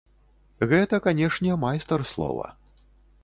Гэта, 0.71 0.99
канешне, 1.07 1.51
майстар 1.65 2.05
слова. 2.13 2.47